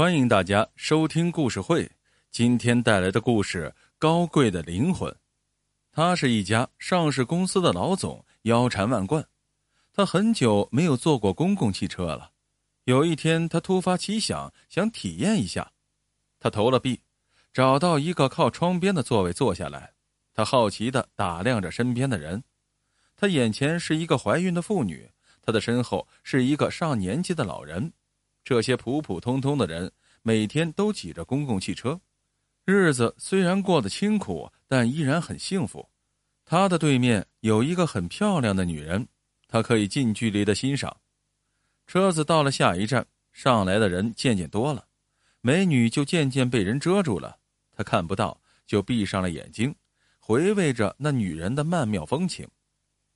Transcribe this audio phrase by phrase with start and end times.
[0.00, 1.86] 欢迎大家收听故事会。
[2.30, 5.12] 今天带来的故事《高贵的灵魂》。
[5.92, 9.22] 他是一家上市公司的老总，腰缠万贯。
[9.92, 12.30] 他很久没有坐过公共汽车了。
[12.84, 15.70] 有一天，他突发奇想，想体验一下。
[16.38, 16.98] 他投了币，
[17.52, 19.92] 找到一个靠窗边的座位坐下来。
[20.32, 22.42] 他好奇的打量着身边的人。
[23.14, 25.10] 他眼前是一个怀孕的妇女，
[25.42, 27.92] 他的身后是一个上年纪的老人。
[28.50, 29.92] 这些普普通通的人
[30.22, 32.00] 每天都挤着公共汽车，
[32.64, 35.88] 日子虽然过得清苦，但依然很幸福。
[36.44, 39.06] 他的对面有一个很漂亮的女人，
[39.46, 40.96] 他可以近距离的欣赏。
[41.86, 44.84] 车子到了下一站，上来的人渐渐多了，
[45.42, 47.38] 美女就渐渐被人遮住了，
[47.70, 49.72] 他看不到，就闭上了眼睛，
[50.18, 52.44] 回味着那女人的曼妙风情。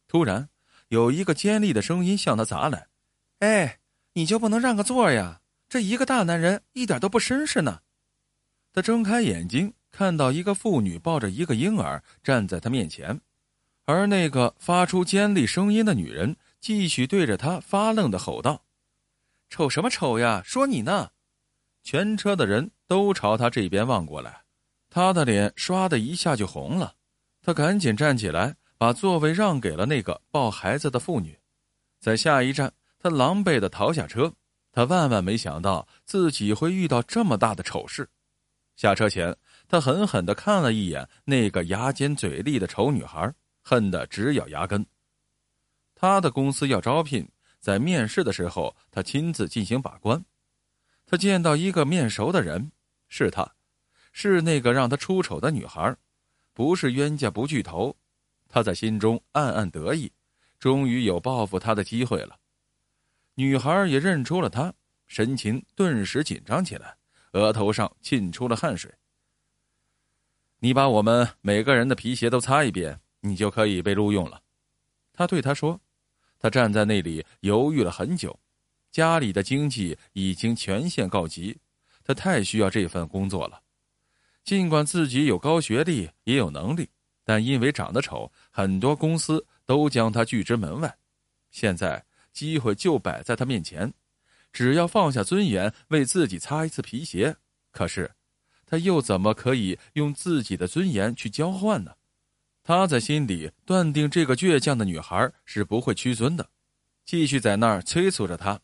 [0.07, 0.49] 突然，
[0.91, 2.87] 有一个尖利的声音向他砸来
[3.41, 3.77] ：“哎！”
[4.15, 5.41] 你就不能让个座呀？
[5.69, 7.81] 这一个大男人一点都不绅士呢。
[8.73, 13.21] 他睁开眼睛，看到一个妇女抱着一个婴儿站在他面前，
[13.85, 18.65] 而那个发出尖利声音的女人继续对着他发愣的吼道
[19.51, 20.43] ：“瞅什么瞅呀？
[20.45, 21.11] 说你呢！”
[21.83, 24.43] 全车的人都朝他这边望过来，
[24.91, 26.95] 他的脸唰的一下就红了。
[27.43, 31.37] 他赶紧站起来，把座位让给了那个抱孩子的妇女，
[32.01, 32.73] 在下一站。
[33.05, 34.33] 他狼狈的逃下车，
[34.73, 38.09] 他万万没想到自己会遇到这么大的丑事。
[38.77, 39.37] 下车前，
[39.69, 43.31] 他狠狠的看了一眼那个牙尖嘴利的丑女孩，
[43.61, 44.87] 恨得直咬牙根。
[45.95, 47.29] 他的公司要招聘，
[47.61, 50.25] 在面试的时候，他亲自进行把关。
[51.05, 52.73] 他见到一个面熟的人，
[53.11, 53.47] 是他，
[54.13, 55.95] 是那个让他出丑的女孩，
[56.55, 57.95] 不是冤家不聚头。
[58.49, 60.11] 他在心中暗暗得意，
[60.59, 62.39] 终于有报复他的机会了。
[63.37, 64.73] 女孩也认出了他，
[65.09, 66.97] 神情顿时紧张起来，
[67.33, 68.93] 额头上沁出了汗水。
[70.61, 74.41] 你把我们每个人的皮鞋都擦一遍，你就可以被录用了。
[75.13, 75.81] 他对他说
[76.39, 78.39] ：“他站在那里犹豫了很久，
[78.93, 81.59] 家里的经济已经全线告急，
[82.05, 83.61] 他太需要这份工作了。
[84.45, 86.89] 尽管自己有高学历，也有能力，
[87.25, 90.97] 但因为长得丑，很多公司都将他拒之门外。
[91.51, 92.01] 现在。”
[92.35, 93.95] 机会就摆在他面前，
[94.53, 97.35] 只要放下尊严，为自己擦一次皮鞋。
[97.71, 98.11] 可是，
[98.67, 101.95] 他又怎么可以用自己的尊严去交换呢？
[102.63, 106.49] 他在心里断定，这个倔强的女孩是不会屈尊的，
[107.05, 108.61] 继续在那儿催促着他。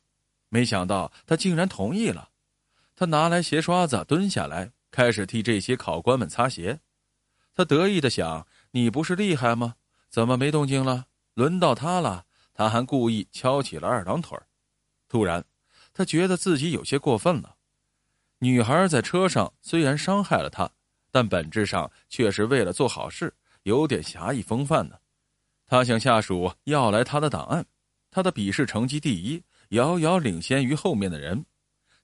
[0.48, 2.30] 没想到，他竟然同意了。
[2.96, 6.80] 他拿来鞋刷子，蹲下来，开始替这些考官们擦鞋。
[7.54, 9.76] 他得意的想：“你不是厉害吗？
[10.08, 11.06] 怎么没动静了？
[11.34, 14.38] 轮到他了。”他还故意翘起了二郎腿
[15.08, 15.44] 突然，
[15.92, 17.56] 他觉得自己有些过分了。
[18.38, 20.70] 女孩在车上虽然伤害了他，
[21.10, 24.98] 但本质上却是为了做好事，有点侠义风范呢。
[25.66, 27.64] 他向下属要来他的档案，
[28.10, 31.44] 他的笔试成绩第一，遥遥领先于后面的人。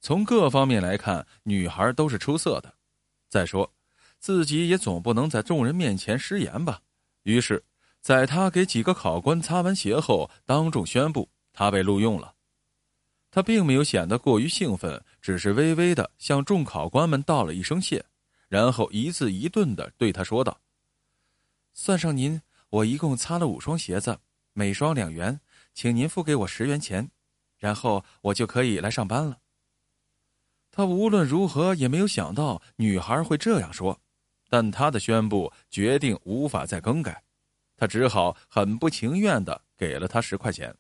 [0.01, 2.75] 从各方面来看，女孩都是出色的。
[3.29, 3.73] 再说，
[4.19, 6.81] 自己也总不能在众人面前失言吧。
[7.23, 7.63] 于是。
[8.07, 12.37] 在他给几个考官擦完鞋后，当众宣布他被录用了。
[13.33, 18.05] 他并没有显得过于兴奋，只是微微的向众考官们道了一声谢，
[18.47, 20.61] 然后一字一顿的对他说道
[21.75, 22.41] ：“算上您，
[22.71, 24.17] 我一共擦了五双鞋子，
[24.53, 25.41] 每双两元，
[25.75, 27.11] 请您付给我十元钱，
[27.59, 29.39] 然后我就可以来上班了。”
[30.71, 33.99] 他无论如何也没有想到女孩会这样说，
[34.49, 37.21] 但他的宣布决定无法再更改。
[37.77, 40.75] 他只好很不情愿的给了他十块钱。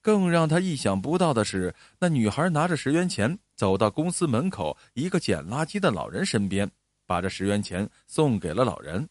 [0.00, 6.68] 更让他意想不到的是，那女孩拿着十元钱走到公司门口一个捡垃圾的老人身边，
[7.06, 9.08] 把这十元钱送给了老人。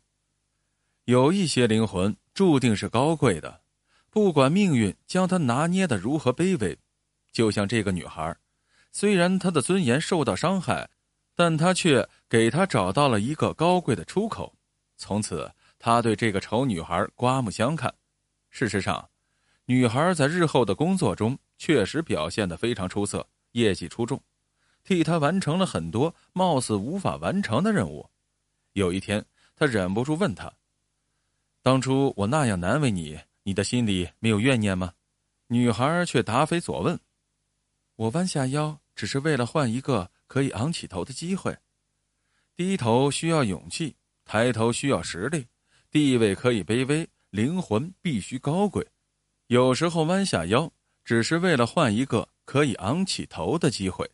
[1.06, 3.62] 有一些灵魂注定是高贵的，
[4.10, 6.78] 不管命运将他拿捏的如何卑微，
[7.32, 8.36] 就像这个女孩，
[8.92, 10.90] 虽然她的尊严受到伤害，
[11.36, 14.54] 但她却给他找到了一个高贵的出口，
[14.98, 15.50] 从此。
[15.84, 17.92] 他对这个丑女孩刮目相看。
[18.52, 19.10] 事实上，
[19.66, 24.22] 女孩在日后的工作中确实表现得非常出色，业绩出众，
[24.84, 28.08] 替他完成了很多貌似无法完成的任务。
[28.74, 29.26] 有一天，
[29.56, 30.54] 他忍不住问他
[31.64, 34.94] ：“当初我那样难为你，你的心里没有怨念吗？”
[35.50, 37.00] 女孩却答非所问
[37.98, 41.58] ：“我弯下腰，只是为了换一个可以昂起头的机会。
[42.56, 45.48] 低头需要勇气，抬头需要实力。”
[45.92, 48.88] 地位可以卑微，灵魂必须高贵。
[49.48, 50.72] 有时候弯下腰，
[51.04, 54.10] 只是为了换一个可以昂起头的机会。